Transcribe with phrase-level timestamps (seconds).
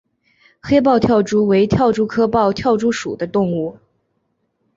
[0.63, 3.77] 黑豹跳蛛为跳蛛科豹跳蛛属的动物。